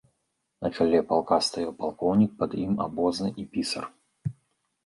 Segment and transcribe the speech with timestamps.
[0.65, 3.83] На чале палка стаяў палкоўнік, пад ім абозны і пісар.